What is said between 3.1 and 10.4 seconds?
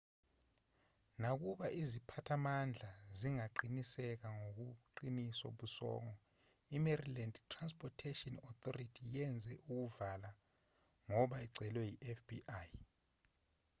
zingaqiniseki ngobuqiniso bosongo imaryland transportation authority yenze ukuvala